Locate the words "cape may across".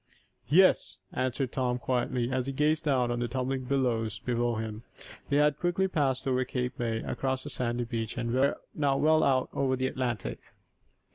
6.43-7.43